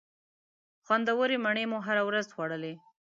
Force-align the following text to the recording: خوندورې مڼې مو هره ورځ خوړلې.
خوندورې 0.85 1.37
مڼې 1.45 1.63
مو 1.71 1.77
هره 1.85 2.03
ورځ 2.09 2.25
خوړلې. 2.35 2.73